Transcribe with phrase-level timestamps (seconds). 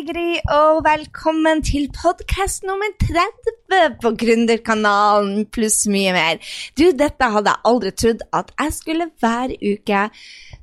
[0.00, 6.38] Hei, er Gry, og velkommen til podkast nummer 30 på Gründerkanalen pluss mye mer.
[6.72, 10.06] Du, dette hadde jeg aldri trodd at jeg skulle hver uke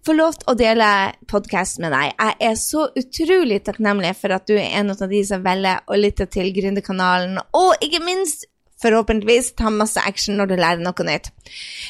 [0.07, 0.89] få lov til å dele
[1.29, 2.15] podkast med deg.
[2.17, 6.01] Jeg er så utrolig takknemlig for at du er en av de som velger å
[6.01, 8.49] lytte til Gründerkanalen, og ikke minst
[8.81, 11.31] forhåpentligvis ta masse action når du lærer noe nytt.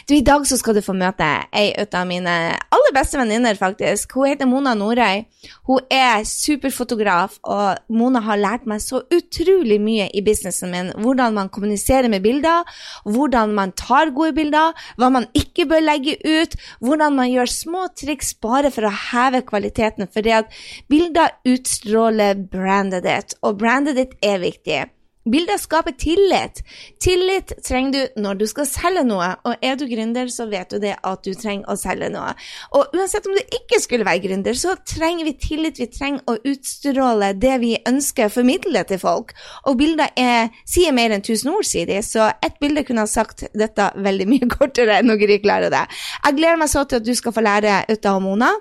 [0.07, 4.15] Du, I dag så skal du få møte ei av mine aller beste venninner, faktisk.
[4.15, 5.25] Hun heter Mona Norøy.
[5.67, 10.91] Hun er superfotograf, og Mona har lært meg så utrolig mye i businessen min.
[10.95, 12.67] Hvordan man kommuniserer med bilder,
[13.05, 17.87] hvordan man tar gode bilder, hva man ikke bør legge ut, hvordan man gjør små
[17.97, 20.07] triks bare for å heve kvaliteten.
[20.13, 20.53] fordi at
[20.89, 24.85] bilder utstråler brandet ditt, og brandet ditt er viktig.
[25.31, 26.61] Bilder skaper tillit.
[27.03, 30.79] Tillit trenger du når du skal selge noe, og er du gründer, så vet du
[30.83, 32.33] det at du trenger å selge noe.
[32.77, 35.81] Og uansett om du ikke skulle være gründer, så trenger vi tillit.
[35.81, 39.35] Vi trenger å utstråle det vi ønsker å formidle til folk.
[39.67, 43.11] Og bilder er, sier mer enn tusen ord, sier de, så ett bilde kunne ha
[43.11, 45.83] sagt dette veldig mye kortere enn dere klarer det.
[46.23, 48.53] Jeg gleder meg så til at du skal få lære ut av Mona.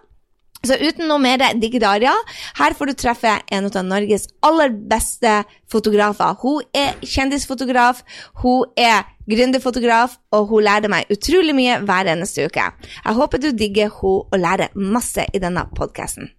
[0.65, 2.13] Så uten noe mer diggedaria,
[2.59, 6.35] her får du treffe en av Norges aller beste fotografer.
[6.43, 8.01] Hun er kjendisfotograf,
[8.43, 12.65] hun er gründerfotograf, og hun lærer meg utrolig mye hver eneste uke.
[13.05, 16.33] Jeg håper du digger hun og lærer masse i denne podkasten.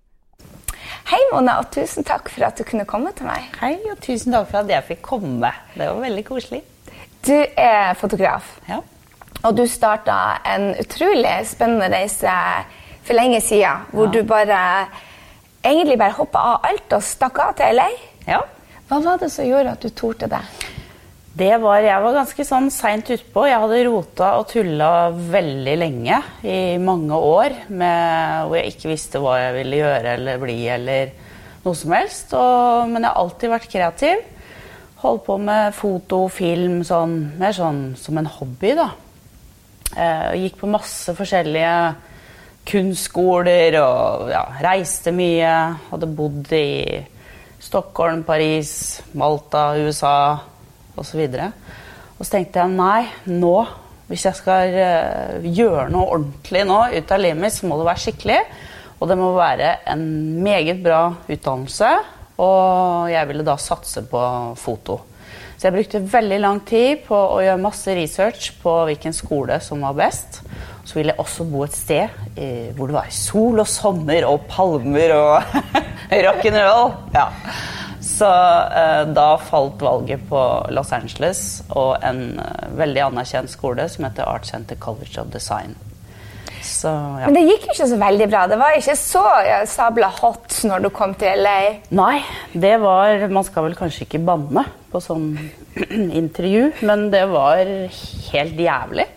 [1.07, 3.45] Hei, Mona, og tusen takk for at du kunne komme til meg.
[3.61, 5.51] Hei, og tusen takk for at jeg fikk komme.
[5.75, 6.61] Det var veldig koselig.
[7.27, 8.81] Du er fotograf, Ja.
[9.43, 12.33] og du starta en utrolig spennende reise
[13.07, 14.11] for lenge siden, hvor Ja.
[14.17, 14.61] du bare
[15.63, 17.89] egentlig bare hoppa av alt og stakk av til LA.
[18.27, 18.41] ja.
[18.87, 20.39] Hva var det som gjorde at du torde det?
[21.37, 23.43] Det var, jeg var ganske sånn seint utpå.
[23.45, 29.19] Jeg hadde rota og tulla veldig lenge, i mange år, med, hvor jeg ikke visste
[29.21, 31.11] hva jeg ville gjøre eller bli eller
[31.65, 32.31] noe som helst.
[32.33, 34.23] Og, men jeg har alltid vært kreativ.
[35.03, 38.87] Holdt på med foto, film, sånn, mer sånn som en hobby, da.
[39.97, 41.75] Eh, gikk på masse forskjellige
[42.67, 45.53] kunstskoler og ja, reiste mye.
[45.89, 46.99] Hadde bodd i
[47.63, 50.37] Stockholm, Paris, Malta, USA
[50.97, 51.23] osv.
[52.17, 53.55] Og så tenkte jeg nei, nå,
[54.07, 57.89] hvis jeg skal eh, gjøre noe ordentlig nå ut av livet mitt, så må det
[57.89, 58.39] være skikkelig.
[58.97, 60.05] Og det må være en
[60.43, 61.91] meget bra utdannelse.
[62.41, 64.23] Og jeg ville da satse på
[64.59, 65.01] foto.
[65.57, 69.81] Så jeg brukte veldig lang tid på å gjøre masse research på hvilken skole som
[69.81, 70.43] var best.
[70.85, 74.45] Så ville jeg også bo et sted eh, hvor det var sol og sommer og
[74.51, 75.57] palmer og
[76.27, 76.93] rock'n'roll.
[77.17, 77.25] Ja.
[78.05, 80.43] Så eh, da falt valget på
[80.77, 81.41] Los Angeles
[81.73, 85.73] og en eh, veldig anerkjent skole som heter Art Center College of Design.
[86.67, 87.27] Så ja.
[87.29, 88.45] Men det gikk jo ikke så veldig bra.
[88.51, 89.23] Det var ikke så
[89.71, 91.59] sabla hot når du kom til LA.
[91.95, 92.17] Nei,
[92.53, 95.29] det var Man skal vel kanskje ikke banne på sånn
[96.21, 99.07] intervju, men det var helt jævlig.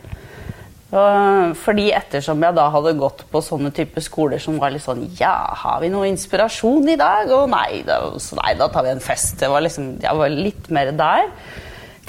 [0.91, 5.55] Fordi ettersom jeg da hadde gått på sånne type skoler som var litt sånn Ja,
[5.63, 7.31] har vi noe inspirasjon i dag?
[7.37, 9.37] Og nei, da, så nei, da tar vi en fest.
[9.39, 11.31] Det var liksom, jeg var litt mer der.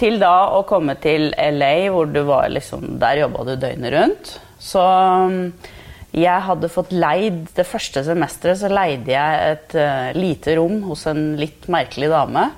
[0.02, 4.32] Til da å komme til LA, hvor du var liksom Der jobba du døgnet rundt.
[4.62, 5.38] Så um,
[6.12, 11.06] jeg hadde fått leid Det første semesteret så leide jeg et eh, lite rom hos
[11.08, 12.50] en litt merkelig dame.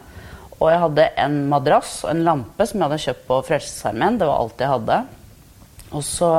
[0.58, 4.18] Og jeg hadde en madrass og en lampe som jeg hadde kjøpt på Frelsesarmeen.
[4.18, 4.98] Det var alt jeg hadde.
[5.94, 6.32] Og så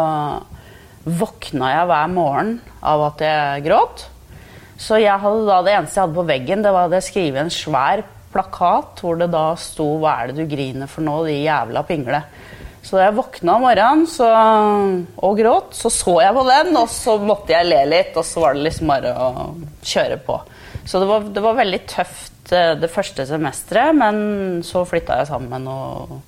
[1.05, 4.07] våkna jeg hver morgen av at jeg gråt.
[4.81, 7.39] Så jeg hadde da, det eneste jeg hadde på veggen, det var at jeg skrev
[7.39, 8.03] en svær
[8.35, 12.25] plakat hvor det da sto 'Hva er det du griner for nå, de jævla pingle'.
[12.85, 14.27] Så da jeg våkna om morgenen så,
[15.25, 18.43] og gråt, så så jeg på den, og så måtte jeg le litt, og så
[18.45, 19.31] var det liksom bare å
[19.81, 20.37] kjøre på.
[20.85, 25.31] Så det var, det var veldig tøft eh, det første semesteret, men så flytta jeg
[25.33, 26.21] sammen med noen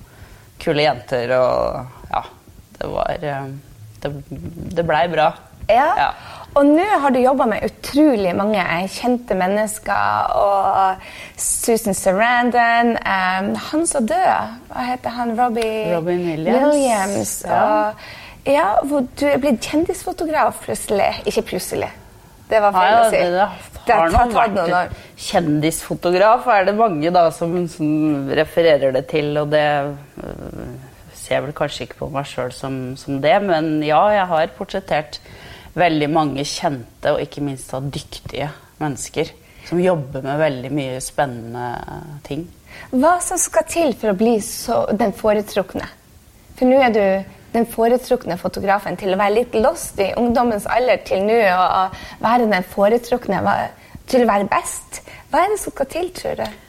[0.57, 2.23] kule jenter, og ja,
[2.79, 3.51] det var eh,
[4.01, 4.11] Det,
[4.77, 5.31] det blei bra.
[5.69, 5.87] Ja.
[5.97, 6.09] Ja.
[6.57, 10.31] Og nå har du jobba med utrolig mange kjente mennesker.
[10.41, 11.03] Og
[11.37, 12.95] Susan Sarandon.
[12.97, 15.35] Um, han som død, hva heter han?
[15.37, 16.73] Robbie Robin Williams.
[16.73, 17.35] Williams.
[17.45, 17.61] Ja.
[17.61, 18.09] Og,
[18.47, 18.67] ja,
[19.19, 21.11] du er blitt kjendisfotograf plutselig.
[21.29, 21.91] Ikke plutselig.
[22.47, 23.21] Det var feil Ja, å si.
[23.87, 24.91] det, har nå vært noen år.
[25.19, 29.65] kjendisfotograf, er det mange da som, som refererer det til, og det
[30.23, 30.69] øh,
[31.11, 35.19] ser vel kanskje ikke på meg sjøl som, som, det, men ja, jeg har portrettert
[35.77, 38.49] veldig mange kjente og ikke minst da dyktige
[38.81, 39.31] mennesker
[39.67, 41.67] som jobber med veldig mye spennende
[42.27, 42.45] ting.
[42.93, 45.87] Hva som skal til for å bli så, den foretrukne?
[46.57, 47.03] For nå er du
[47.53, 51.87] den foretrukne fotografen til å være litt lost i ungdommens alder til nå å
[52.23, 53.41] være den foretrukne
[54.07, 55.01] til å være best.
[55.31, 56.63] Hva er det som skal til, tror du?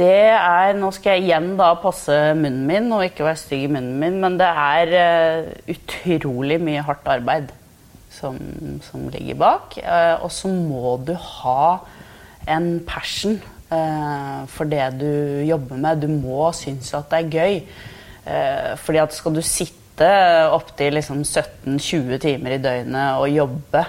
[0.00, 3.72] Det er Nå skal jeg igjen da passe munnen min og ikke være stygg i
[3.72, 7.50] munnen min, men det er uh, utrolig mye hardt arbeid
[8.10, 8.36] som,
[8.84, 9.78] som ligger bak.
[9.82, 11.64] Eh, og så må du ha
[12.50, 13.38] en passion
[13.70, 15.10] eh, for det du
[15.48, 16.02] jobber med.
[16.02, 17.62] Du må synes at det er gøy.
[18.76, 20.06] fordi at skal du sitte
[20.52, 23.80] opptil liksom 17-20 timer i døgnet og jobbe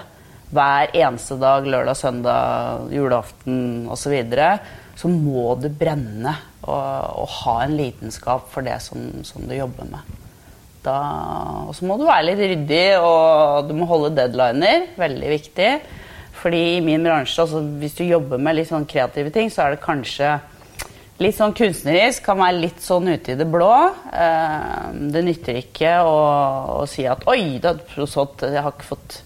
[0.52, 4.48] hver eneste dag, lørdag, søndag, julaften osv., så, videre,
[4.96, 9.88] så må du brenne og, og, ha en lidenskap for det som, som du jobber
[9.88, 10.18] med.
[10.82, 10.98] Da,
[11.68, 14.88] og så må du være litt ryddig, og du må holde deadliner.
[14.98, 15.68] Veldig viktig.
[16.42, 19.76] Fordi i min bransje, altså hvis du jobber med litt sånn kreative ting, så er
[19.76, 20.32] det kanskje
[21.22, 22.24] litt sånn kunstnerisk.
[22.26, 23.70] Kan være litt sånn ute i det blå.
[24.10, 26.18] Eh, det nytter ikke å,
[26.82, 29.20] å si at 'oi, det er sånt, jeg har ikke fått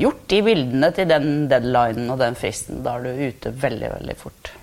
[0.00, 2.84] gjort de bildene til den deadlinen og den fristen.
[2.86, 4.54] Da er du ute veldig, veldig fort.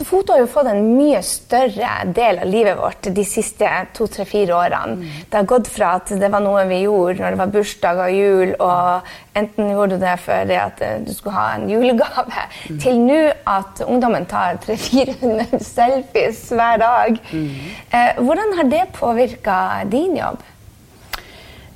[0.00, 4.54] Så foto har jo fått en mye større del av livet vårt de siste to-tre-fire
[4.56, 4.94] årene.
[4.96, 5.18] Mm.
[5.28, 8.14] Det har gått fra at det var noe vi gjorde når det var bursdag og
[8.16, 12.78] jul, og enten gjorde du det for at eh, du skulle ha en julegave, mm.
[12.80, 13.18] til nå
[13.52, 17.20] at ungdommen tar 300-400 selfies hver dag.
[17.34, 17.52] Mm.
[17.92, 19.58] Eh, hvordan har det påvirka
[19.92, 20.40] din jobb?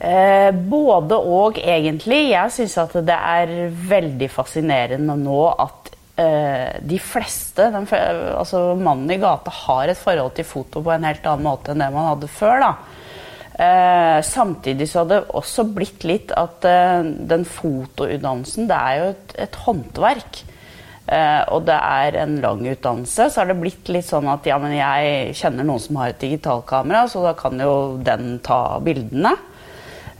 [0.04, 2.30] Eh, både og, egentlig.
[2.32, 3.54] Jeg syns at det er
[3.88, 5.83] veldig fascinerende nå at
[6.14, 11.24] de fleste, den, altså mannen i gata, har et forhold til foto på en helt
[11.26, 12.62] annen måte enn det man hadde før.
[12.62, 12.68] da.
[13.54, 19.06] Eh, samtidig så har det også blitt litt at eh, den fotoutdannelsen, det er jo
[19.12, 20.40] et, et håndverk.
[21.04, 24.58] Eh, og det er en lang utdannelse, så har det blitt litt sånn at ja,
[24.58, 29.36] men jeg kjenner noen som har et digitalkamera, så da kan jo den ta bildene.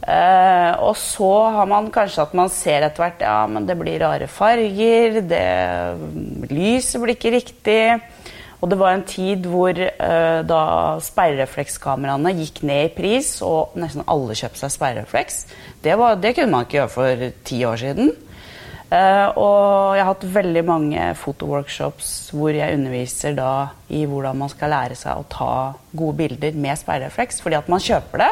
[0.05, 3.97] Uh, og så har man kanskje at man ser etter hvert ja, men det blir
[4.03, 5.45] rare farger, det,
[6.51, 7.79] lyset blir ikke riktig.
[8.61, 10.61] Og det var en tid hvor uh, da
[11.03, 15.41] sperrereflekskameraene gikk ned i pris, og nesten alle kjøpte seg sperrerefleks.
[15.81, 18.13] Det, det, kunne man ikke gjøre for ti år siden.
[18.85, 24.51] Uh, og jeg har hatt veldig mange fotoworkshops hvor jeg underviser da i hvordan man
[24.53, 25.55] skal lære seg å ta
[25.97, 28.29] gode bilder med sperrerefleks, fordi at man kjøper det.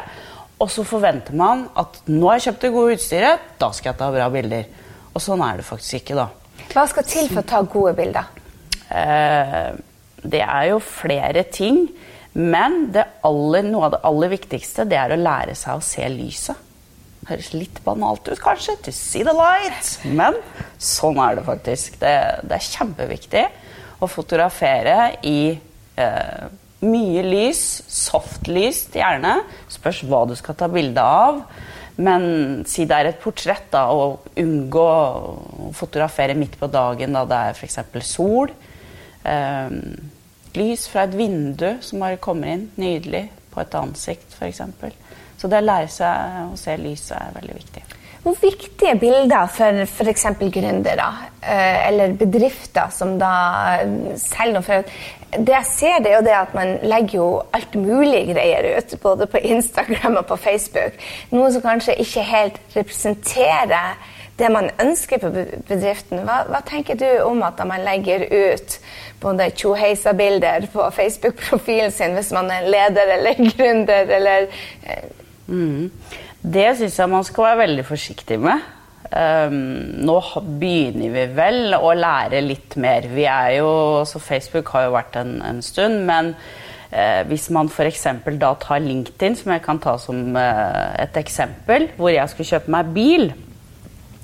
[0.63, 3.99] Og så forventer man at nå har jeg kjøpt det gode utstyret, da skal jeg
[3.99, 4.69] ta bra bilder.
[5.13, 6.29] Og sånn er det faktisk ikke, da.
[6.71, 8.29] Hva skal til for å ta gode bilder?
[8.93, 9.73] Eh,
[10.23, 11.85] det er jo flere ting.
[12.33, 16.69] Men aller, noe av det aller viktigste det er å lære seg å se lyset.
[17.27, 19.93] Høres litt banalt ut, kanskje, to see the light.
[20.03, 20.39] Men
[20.81, 21.99] sånn er det faktisk.
[22.01, 22.15] Det,
[22.47, 23.45] det er kjempeviktig
[24.03, 26.47] å fotografere i eh,
[26.83, 29.37] mye lys, softlys gjerne.
[29.71, 31.43] Spørs hva du skal ta bilde av.
[32.01, 37.23] Men si det er et portrett, da, og unngå å fotografere midt på dagen da
[37.29, 37.79] det er f.eks.
[38.07, 38.53] sol.
[39.23, 39.77] Um,
[40.57, 44.63] lys fra et vindu som bare kommer inn, nydelig, på et ansikt f.eks.
[45.37, 47.83] Så det å lære seg å se lyset er veldig viktig.
[48.23, 50.25] Hvor viktig er bilder for f.eks.
[50.39, 51.09] gründere
[51.41, 53.33] eh, eller bedrifter som da
[54.15, 54.93] selger noe for
[55.37, 58.95] Det jeg ser, det er jo det at man legger jo alt mulig greier ut,
[59.01, 60.99] både på Instagram og på Facebook.
[61.33, 63.95] Noe som kanskje ikke helt representerer
[64.37, 65.29] det man ønsker på
[65.67, 66.23] bedriften.
[66.25, 68.77] Hva, hva tenker du om at man legger ut
[69.21, 74.47] både tjoheisa-bilder på Facebook-profilen sin hvis man er leder eller gründer eller
[74.83, 75.09] eh,
[75.47, 75.91] mm.
[76.43, 78.65] Det syns jeg man skal være veldig forsiktig med.
[79.13, 79.57] Um,
[80.07, 80.17] nå
[80.57, 83.05] begynner vi vel å lære litt mer.
[83.13, 83.69] Vi er jo,
[84.09, 88.07] så Facebook har jo vært en, en stund, men uh, hvis man f.eks.
[88.41, 92.73] da tar LinkedIn, som jeg kan ta som uh, et eksempel, hvor jeg skulle kjøpe
[92.73, 93.33] meg bil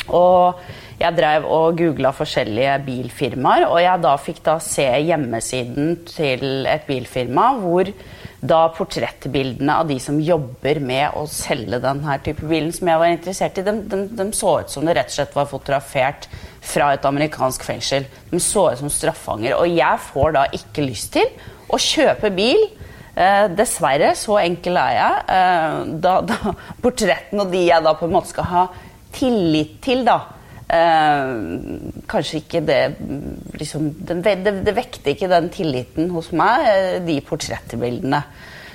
[0.10, 0.62] og
[1.00, 6.88] jeg drev og googla forskjellige bilfirmaer, og jeg da fikk da se hjemmesiden til et
[6.88, 7.92] bilfirma hvor
[8.40, 13.12] da portrettbildene av de som jobber med å selge denne type bilen som jeg var
[13.12, 16.30] interessert i, de, de, de, så ut som det rett og slett var fotografert
[16.64, 18.08] fra et amerikansk fengsel.
[18.32, 19.58] De så ut som straffanger.
[19.60, 21.28] Og jeg får da ikke lyst til
[21.68, 22.64] å kjøpe bil.
[23.20, 25.24] Eh, dessverre, så enkel er jeg.
[25.36, 28.68] Eh, da, da, portrettene og de jeg da på en måte skal ha
[29.16, 30.22] tillit til, da.
[30.70, 31.30] Eh,
[32.10, 32.80] kanskje ikke det
[33.58, 38.22] liksom, det, det, det, vekter ikke den tilliten hos meg, eh, de portrettbildene.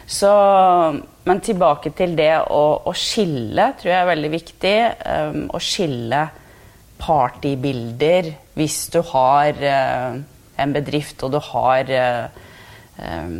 [0.05, 0.31] Så,
[1.25, 4.77] men tilbake til det å, å, skille, tror jeg er veldig viktig.
[5.15, 6.25] Eh, å skille
[6.99, 10.19] partybilder hvis du har eh,
[10.63, 12.27] en bedrift og du har uh,
[12.99, 13.39] um,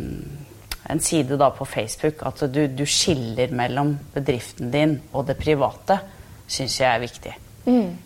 [0.91, 2.23] en side da på Facebook.
[2.27, 5.99] At du, du, skiller mellom bedriften din og det private,
[6.47, 7.35] syns jeg er viktig.
[7.65, 8.04] Mm.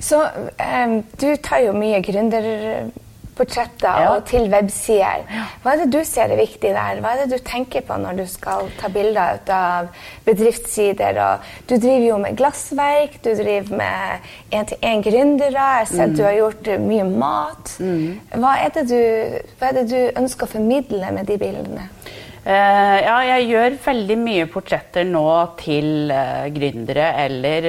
[0.00, 4.10] Så um, du tar jo mye gründerportretter ja.
[4.12, 5.24] og til websider.
[5.62, 7.00] Hva er det du ser er viktig der?
[7.02, 9.88] Hva er det du tenker på når du skal ta bilder ut av
[10.28, 11.12] bedriftssider?
[11.24, 11.34] Og
[11.70, 13.98] du driver jo med glassverk, du driver med
[14.52, 15.66] én-til-én-gründere.
[15.82, 16.16] Jeg ser mm.
[16.16, 17.64] du har gjort mye mat.
[17.80, 18.08] Mm.
[18.36, 19.00] Hva, er du,
[19.58, 21.84] hva er det du ønsker å formidle med de bildene?
[22.46, 25.26] Uh, ja, jeg gjør veldig mye portretter nå
[25.58, 27.64] til uh, gründere, eller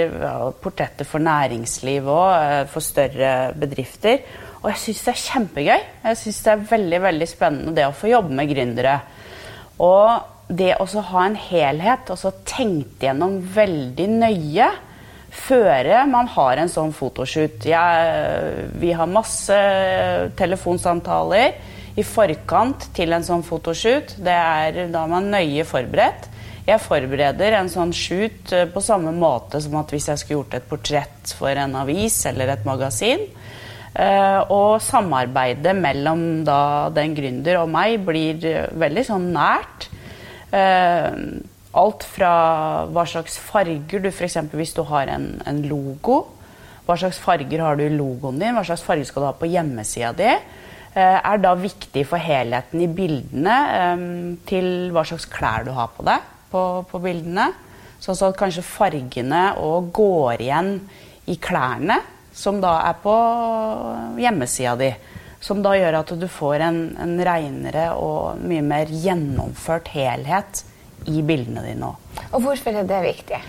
[0.61, 4.21] portretter for næringsliv òg, for større bedrifter.
[4.61, 5.87] Og jeg syns det er kjempegøy.
[6.03, 8.99] Jeg syns det er veldig veldig spennende det å få jobbe med gründere.
[9.81, 14.67] Og det å ha en helhet, og så tenkt gjennom veldig nøye
[15.37, 17.65] før man har en sånn fotoshoot.
[17.65, 19.57] Jeg, vi har masse
[20.37, 21.57] telefonsamtaler
[21.97, 24.17] i forkant til en sånn fotoshoot.
[24.21, 26.29] Det er da man er nøye forberedt.
[26.67, 30.57] Jeg forbereder en sånn shoot eh, på samme måte som at hvis jeg skulle gjort
[30.57, 33.23] et portrett for en avis eller et magasin.
[33.97, 36.59] Eh, og samarbeidet mellom da
[36.93, 39.89] den gründer og meg blir eh, veldig sånn nært.
[41.77, 42.33] Alt fra
[42.89, 44.37] hva slags farger du f.eks.
[44.55, 46.21] hvis du har en, en logo.
[46.87, 48.55] Hva slags farger har du i logoen din?
[48.55, 50.31] Hva slags farger skal du ha på hjemmesida di?
[50.95, 54.05] Eh, er da viktig for helheten i bildene eh,
[54.49, 57.51] til hva slags klær du har på deg på, på bildene.
[58.01, 60.71] Sånn at kanskje fargene òg går igjen
[61.27, 61.99] i klærne,
[62.31, 63.13] som da er på
[64.21, 64.91] hjemmesida di.
[65.43, 70.63] Som da gjør at du får en, en reinere og mye mer gjennomført helhet
[71.09, 72.21] i bildene dine òg.
[72.31, 73.41] Og hvorfor er det viktig?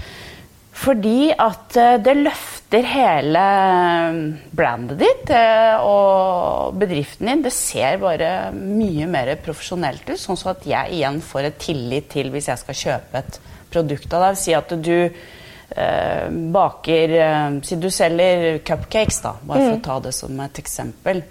[0.78, 4.18] Fordi at eh, det løfter hele eh,
[4.52, 7.42] brandet ditt eh, og bedriften din.
[7.46, 12.28] Det ser bare mye mer profesjonelt ut, sånn at jeg igjen får et tillit til
[12.34, 13.40] hvis jeg skal kjøpe et
[13.72, 14.40] produkt av deg.
[14.42, 17.16] Si at du eh, baker
[17.64, 19.80] Si du selger cupcakes, da, bare for mm.
[19.80, 21.24] å ta det som et eksempel.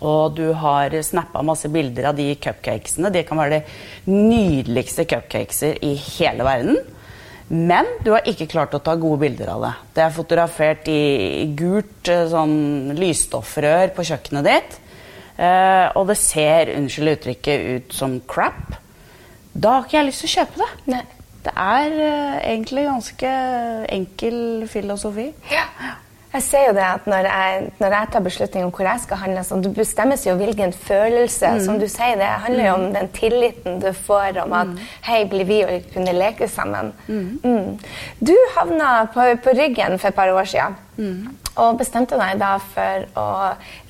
[0.00, 3.12] Og du har snappa masse bilder av de cupcakesene.
[3.12, 6.80] De kan være de nydeligste cupcakeser i hele verden.
[7.48, 9.72] Men du har ikke klart å ta gode bilder av det.
[9.94, 11.02] Det er fotografert i
[11.58, 14.78] gult eh, sånn lysstoffrør på kjøkkenet ditt.
[15.36, 18.74] Eh, og det ser, unnskyld uttrykket, ut som crap.
[19.54, 20.72] Da har ikke jeg lyst til å kjøpe det.
[20.96, 21.04] Nei.
[21.46, 23.32] Det er eh, egentlig ganske
[23.94, 24.38] enkel
[24.70, 25.28] filosofi.
[25.52, 25.68] Ja.
[26.36, 29.20] Jeg ser jo det at når jeg, når jeg tar beslutning om hvor jeg skal
[29.22, 31.52] handle, så det bestemmes jo hvilken følelse.
[31.54, 31.60] Mm.
[31.64, 34.82] Som du sier, det handler jo om den tilliten du får om at mm.
[35.08, 36.92] hei, blir vi å kunne leke sammen.
[37.08, 37.40] Mm.
[37.40, 37.70] mm.
[38.20, 40.76] Du havna på, på, ryggen for et par år siden.
[40.96, 41.32] Mm.
[41.64, 43.28] Og bestemte deg da for å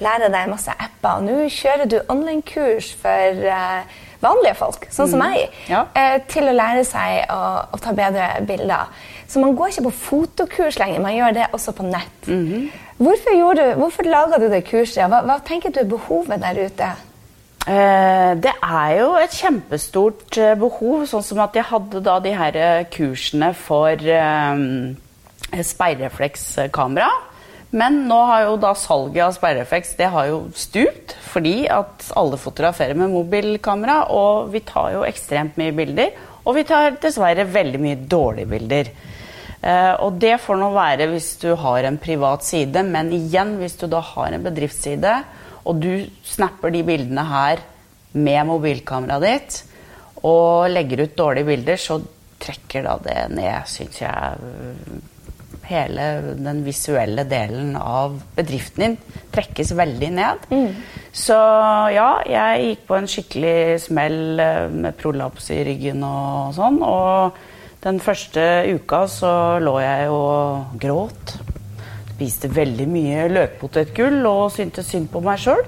[0.07, 1.27] lære deg masse apper.
[1.27, 5.27] Nå kjører du online-kurs for uh, vanlige folk, sånn som mm.
[5.27, 5.85] meg, ja.
[5.97, 7.41] uh, til å lære seg å,
[7.77, 8.93] å ta bedre bilder.
[9.27, 12.29] Så man går ikke på fotokurs lenger, man gjør det også på nett.
[12.29, 12.67] Mm -hmm.
[12.97, 15.05] Hvorfor, du, hvorfor laga du det kurset?
[15.11, 16.89] Hva, hva, tenker du er behovet der ute?
[17.67, 22.33] Eh, det er jo et kjempestort eh, behov, sånn som at jeg hadde da de
[22.33, 27.11] her eh, kursene for eh, speilreflekskamera.
[27.75, 32.39] Men nå har jo da salget av speilrefleks det har jo stupt, fordi at alle
[32.39, 36.15] fotograferer med mobilkamera, og vi tar jo ekstremt mye bilder.
[36.47, 38.91] Og vi tar dessverre veldig mye dårlige bilder.
[39.67, 43.75] Uh, og det får nå være hvis du har en privat side, men igjen, hvis
[43.81, 45.17] du da har en bedriftsside,
[45.67, 47.65] og du snapper de bildene her
[48.15, 49.59] med mobilkameraet ditt,
[50.23, 51.99] og legger ut dårlige bilder, så
[52.41, 55.03] trekker da det ned, syns jeg
[55.67, 58.97] Hele den visuelle delen av bedriften din
[59.35, 60.47] trekkes veldig ned.
[60.53, 60.71] Mm.
[61.17, 61.37] Så
[61.95, 66.79] ja, jeg gikk på en skikkelig smell eh, med prolaps i ryggen og sånn.
[66.87, 67.41] Og
[67.83, 68.47] den første
[68.77, 69.33] uka så
[69.63, 71.37] lå jeg og gråt.
[72.17, 75.67] Spiste veldig mye løkpotetgull og syntes synd på meg sjøl.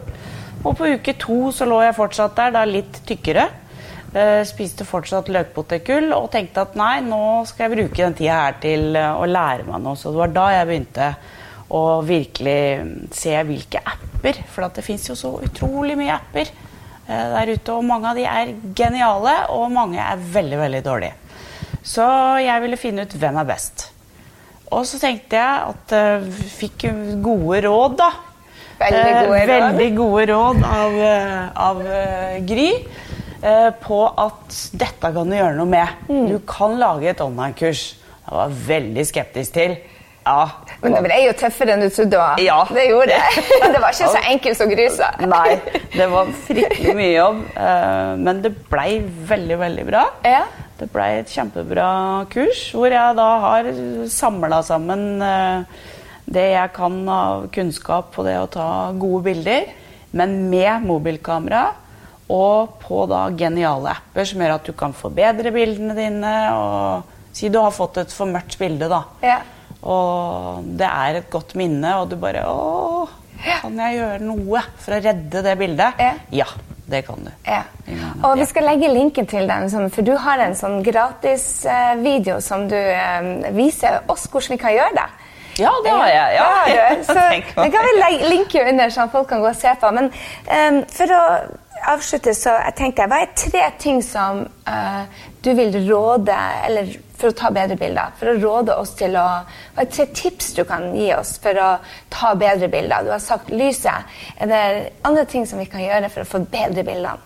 [0.64, 3.48] Og på uke to så lå jeg fortsatt der, da litt tykkere.
[4.08, 8.54] Uh, spiste fortsatt løkpotetgull og tenkte at nei, nå skal jeg bruke den tida her
[8.56, 9.98] til uh, å lære meg noe.
[10.00, 11.08] Så det var da jeg begynte
[11.76, 12.62] å virkelig
[13.12, 17.84] se hvilke apper For det fins jo så utrolig mye apper uh, der ute, og
[17.84, 21.44] mange av de er geniale, og mange er veldig, veldig dårlige.
[21.84, 22.06] Så
[22.40, 23.90] jeg ville finne ut hvem er best.
[24.72, 26.86] Og så tenkte jeg at jeg Fikk
[27.24, 28.08] gode råd, da.
[28.80, 29.52] Veldig gode råd.
[29.52, 30.98] Veldig gode råd av,
[31.68, 31.84] av
[32.48, 32.70] Gry.
[33.42, 35.88] Eh, på at dette kan du gjøre noe med.
[36.09, 36.26] Mm.
[36.33, 37.85] Du kan lage et online-kurs.
[38.28, 39.76] Jeg var veldig skeptisk til.
[40.28, 40.42] Ja.
[40.83, 42.21] Men det ble jo tøffere enn du trodde.
[42.45, 42.59] Ja.
[42.68, 43.45] Det gjorde det.
[43.73, 45.09] Det var ikke så enkelt som grusa.
[45.25, 45.54] Nei,
[45.95, 47.38] det var fryktelig mye jobb.
[47.57, 48.99] eh, Men det blei
[49.30, 50.02] veldig, veldig bra.
[50.28, 50.42] Ja.
[50.78, 51.88] Det blei et kjempebra
[52.30, 53.71] kurs hvor jeg da har
[54.12, 55.80] samla sammen eh,
[56.28, 58.68] det jeg kan av kunnskap på det å ta
[59.00, 59.64] gode bilder,
[60.12, 61.71] men med mobilkamera.
[62.28, 66.32] Og på da geniale apper som gjør at du kan forbedre bildene dine.
[66.52, 69.02] og Si du har fått et for mørkt bilde, da.
[69.23, 69.38] Ja.
[69.88, 73.04] Og det er et godt minne, og du bare Å,
[73.62, 76.02] kan jeg gjøre noe for å redde det bildet?
[76.35, 76.49] Ja.
[76.88, 77.30] det kan du.
[77.47, 77.62] Ja.
[78.25, 81.94] Og vi skal legge linken til den, sånn- for du har en sånn gratis eh,
[82.00, 85.08] video som du eh, viser oss hvordan vi kan gjøre det.
[85.58, 86.35] Ja, det har jeg.
[86.38, 86.49] Ja.
[86.66, 87.04] Det har du.
[87.08, 89.90] Så det kan vi linke under, sånn folk kan gå og se på.
[89.94, 90.11] Men
[90.49, 91.23] um, for å
[91.92, 96.90] avslutte, så jeg tenkte jeg, hva er tre ting som uh, du vil råde, eller
[97.18, 99.26] for å ta bedre bilder, for å råde oss til å
[99.75, 101.70] Hva er tre tips du kan gi oss for å
[102.14, 103.06] ta bedre bilder?
[103.06, 104.06] Du har sagt lyset.
[104.38, 104.62] Er det
[105.06, 107.18] andre ting som vi kan gjøre for å få bedre bildene?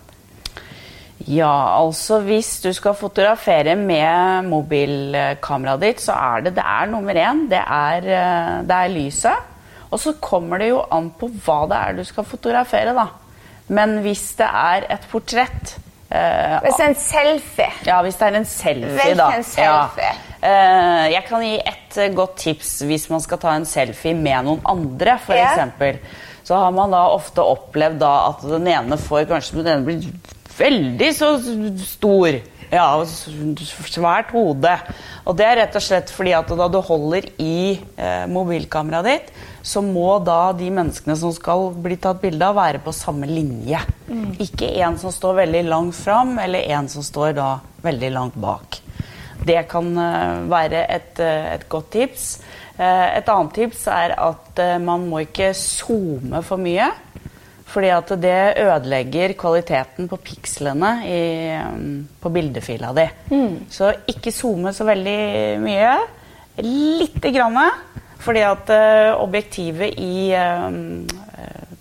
[1.29, 7.15] Ja, altså hvis du skal fotografere med mobilkameraet ditt, så er det, det er nummer
[7.15, 7.45] én.
[7.51, 9.51] Det er, eh, det er lyset.
[9.93, 13.07] Og så kommer det jo an på hva det er du skal fotografere, da.
[13.67, 15.77] Men hvis det er et portrett
[16.11, 19.29] eh, Hvis det er en selfie Ja, hvis det er en selfie, Velg da.
[19.37, 20.11] en selfie.
[20.11, 20.29] Ja.
[20.43, 24.49] Eh, jeg kan gi et eh, godt tips hvis man skal ta en selfie med
[24.49, 26.01] noen andre, f.eks.
[26.43, 30.09] Så har man da ofte opplevd da at den ene får kanskje den ene blir
[30.57, 31.29] veldig så
[31.85, 32.35] stor.
[32.73, 34.73] Ja, svært hode.
[35.29, 39.31] Og det er rett og slett fordi at da du holder i eh, mobilkameraet ditt,
[39.63, 43.79] så må da de menneskene som skal bli tatt bilde av, være på samme linje.
[44.43, 47.47] Ikke en som står veldig langt fram, eller en som står da
[47.85, 48.81] veldig langt bak.
[49.43, 52.27] Det kan eh, være et, eh, et godt tips.
[52.75, 56.91] Eh, et annet tips er at man må ikke zoome for mye.
[57.73, 61.23] Fordi at det ødelegger kvaliteten på pikslene i,
[61.57, 63.07] mm, på bildefila di.
[63.73, 65.17] Så ikke zoome så veldig
[65.63, 65.95] mye.
[66.61, 67.57] Lite grann.
[68.23, 70.77] Fordi at eh, objektivet i eh,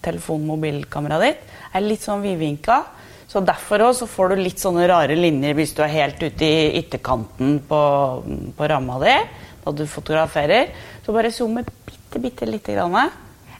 [0.02, 2.82] telefonmobilkameraet ditt er litt sånn vidvinka.
[3.30, 6.44] Så derfor også så får du litt sånne rare linjer hvis du er helt ute
[6.44, 7.82] i ytterkanten på,
[8.58, 9.14] på ramma di
[9.62, 10.72] da du fotograferer.
[11.06, 12.98] Så bare zoome bitte, bitte lite grann.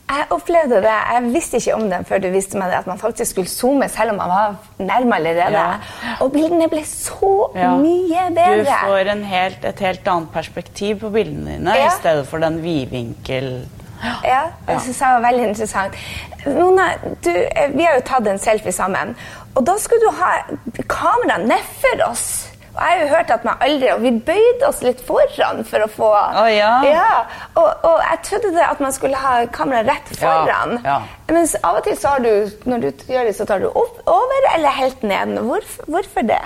[0.09, 2.99] Jeg opplevde det, jeg visste ikke om det før du viste meg det, at man
[3.01, 5.51] faktisk skulle zoome selv om man var nærme allerede.
[5.55, 6.17] Ja.
[6.21, 7.71] Og bildene ble så Ja.
[7.79, 11.87] mye Du får en helt, et helt annet perspektiv på bildene dine Ja.
[11.87, 13.65] i stedet for den vidvinkel...
[14.23, 15.93] Ja, det synes jeg var veldig interessant.
[16.45, 16.89] Mona,
[17.23, 19.15] du, eh, vi har jo tatt en selfie sammen,
[19.55, 20.31] og da skulle du ha
[20.89, 22.49] kamera nedfor oss.
[22.73, 25.85] Og jeg har jo hørt at man aldri, og vi bøyde oss litt foran for
[25.85, 26.09] å få...
[26.41, 26.47] oh,
[26.89, 27.09] ja.
[27.53, 30.79] og, og jeg trodde det at man skulle ha kamera rett foran.
[30.81, 31.01] ja.
[31.33, 32.31] Mens av og til så har du,
[32.69, 35.37] når du gjør det, så tar du opp, over eller helt ned.
[35.45, 36.41] Hvorfor, hvorfor det?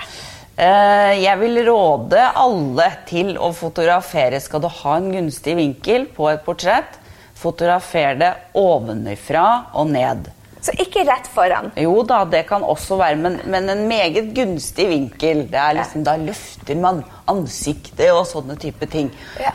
[0.58, 4.40] Eh, jeg vil råde alle til å fotografere.
[4.42, 6.98] Skal du ha en gunstig vinkel på et portrett,
[7.38, 9.46] fotografer det ovenfra
[9.78, 10.28] og ned.
[10.60, 11.70] Så ikke rett foran.
[11.78, 15.44] Jo da, det kan også være, men, men en meget gunstig vinkel.
[15.52, 19.10] Det er liksom, Da løfter man ansiktet og sånne type ting.
[19.40, 19.52] Ja.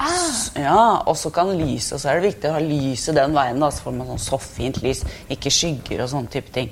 [0.60, 3.60] Ja, Og så kan lyset, så er det viktig å ha lyset den veien.
[3.60, 6.72] da, Så får man sånn soffint lys, ikke skygger og sånne type ting.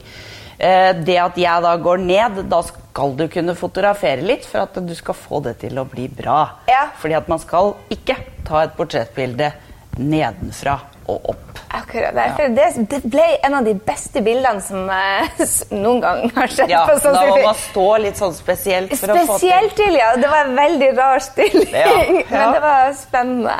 [0.62, 4.78] Eh, det at jeg da går ned, da skal du kunne fotografere litt for at
[4.86, 6.44] du skal få det til å bli bra.
[6.70, 6.86] Ja.
[7.02, 9.52] Fordi at man skal ikke ta et portrettbilde
[9.98, 11.60] nedenfra og opp.
[11.72, 12.14] Akkurat.
[12.16, 16.70] Derfor det, det ble en av de beste bildene som eh, noen gang har skjedd.
[16.74, 19.78] Ja, på sånn da må man stå litt sånn spesielt for å få til Spesielt
[19.80, 20.10] til, ja.
[20.20, 22.26] Det var en veldig rar stilling, Ja, ja.
[22.34, 23.56] men det var spennende.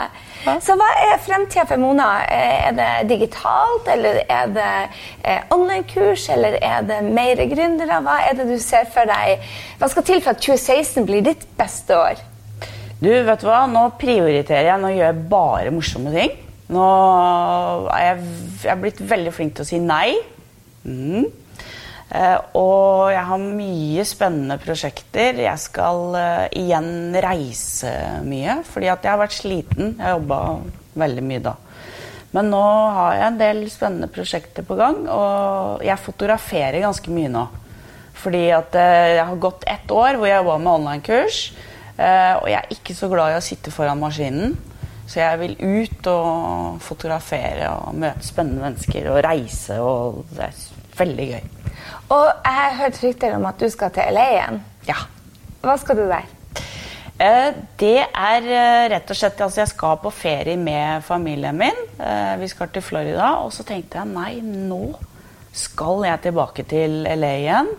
[0.66, 2.10] Så hva er fremtida for Mona?
[2.26, 4.70] Eh, Er det digitalt, eller er det
[5.24, 8.02] eh, online-kurs, eller er det mer gründere?
[8.06, 9.46] Hva er det du ser for deg?
[9.80, 12.22] Hva skal til for at 2016 blir ditt beste år?
[13.02, 13.64] Du, vet du hva?
[13.70, 14.82] Nå prioriterer jeg.
[14.84, 16.36] Nå gjør jeg bare morsomme ting.
[16.72, 16.88] Nå
[17.92, 18.26] er jeg,
[18.64, 20.16] jeg er blitt veldig flink til å si nei.
[20.88, 21.26] Mm.
[22.12, 25.40] Eh, og jeg har mye spennende prosjekter.
[25.46, 27.92] Jeg skal eh, igjen reise
[28.28, 29.94] mye, fordi at jeg har vært sliten.
[29.98, 30.40] Jeg har jobba
[31.02, 31.56] veldig mye da.
[32.32, 32.64] Men nå
[32.96, 37.46] har jeg en del spennende prosjekter på gang, og jeg fotograferer ganske mye nå.
[38.22, 41.40] Fordi at eh, jeg har gått ett år hvor jeg jobba med online-kurs.
[41.98, 44.56] eh, og jeg er ikke så glad i å sitte foran maskinen.
[45.12, 49.76] Så jeg vil ut og fotografere og møte spennende mennesker og reise.
[49.84, 50.62] og Det er
[51.02, 51.50] veldig gøy.
[52.12, 54.62] Og jeg har hørt rykter om at du skal til LA igjen.
[54.88, 55.02] Ja.
[55.62, 56.30] Hva skal du der?
[57.20, 61.82] Eh, Det er eh, rett og slett altså Jeg skal på ferie med familien min.
[62.00, 63.34] Eh, Vi skal til Florida.
[63.44, 64.96] Og så tenkte jeg nei, nå
[65.52, 67.74] skal jeg tilbake til LA igjen.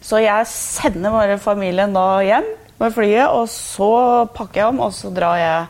[0.00, 2.48] Så jeg sender bare familien da hjem
[2.80, 5.66] med flyet, og så pakker jeg om, og så drar jeg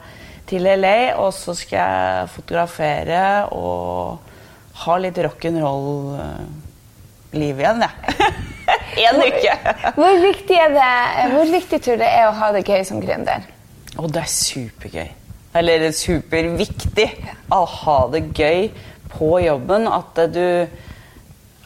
[0.49, 4.19] til LA, og så skal jeg fotografere og
[4.85, 7.93] ha litt rock'n'roll-liv igjen, jeg.
[9.09, 9.55] en uke.
[9.97, 10.91] Hvor viktig, er det,
[11.35, 13.41] hvor viktig tror du det er å ha det gøy som gründer?
[13.99, 15.09] Og det er supergøy.
[15.59, 17.09] Eller det er superviktig
[17.55, 18.69] å ha det gøy
[19.15, 19.89] på jobben.
[19.91, 20.69] At du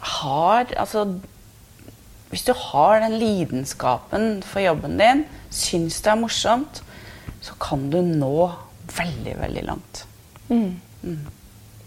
[0.03, 1.19] har Altså
[2.31, 6.81] Hvis du har den lidenskapen for jobben din, syns det er morsomt,
[7.45, 8.49] så kan du nå
[8.97, 10.05] veldig, veldig langt.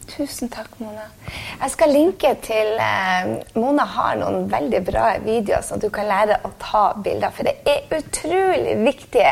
[0.05, 1.07] Tusen takk, Mona.
[1.59, 6.37] Jeg skal linke til eh, Mona har noen veldig bra videoer, så du kan lære
[6.45, 7.33] å ta bilder.
[7.33, 9.25] For det er utrolig viktig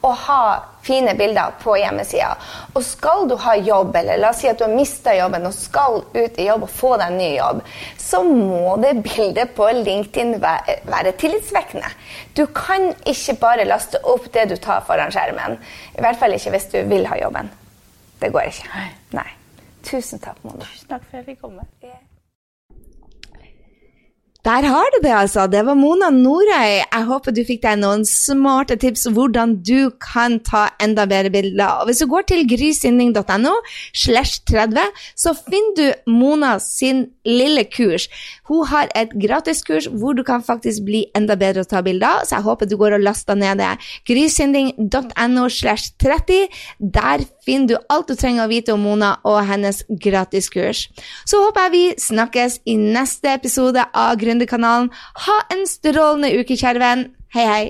[0.00, 0.42] å ha
[0.82, 2.30] fine bilder på hjemmesida.
[2.74, 5.56] Og skal du ha jobb, eller la oss si at du har mista jobben og
[5.56, 7.62] skal ut i jobb og få deg en ny jobb,
[8.08, 11.90] så må det bildet på LinkedIn være, tillitsvekkende.
[12.38, 15.58] Du kan ikke bare laste opp det du tar foran skjermen.
[15.98, 17.50] I hvert fall ikke hvis du vil ha jobben.
[18.18, 18.86] Det går ikke.
[19.18, 19.28] Nei.
[19.88, 20.66] Tusen takk, Mona.
[20.66, 21.66] Tusen takk for at jeg fikk komme.
[24.48, 25.42] Der har du det, altså.
[25.46, 26.78] Det var Mona Norøy.
[26.80, 31.82] Jeg håper du fikk deg noen smarte tips hvordan du kan ta enda bedre bilder.
[31.82, 32.46] Og hvis du går til
[34.48, 38.06] 30, så finner du Mona sin lille kurs.
[38.48, 42.38] Hun har et gratiskurs hvor du kan faktisk bli enda bedre å ta bilder, så
[42.38, 43.74] jeg håper du går og laster ned det.
[46.00, 46.48] 30.
[46.96, 50.86] Der finner du alt du trenger å vite om Mona og hennes gratiskurs.
[51.28, 54.90] Så håper jeg vi snakkes i neste episode av Gründerkanalen.
[55.26, 57.06] Ha en strålende uke, kjære venn.
[57.34, 57.64] Hei, hei.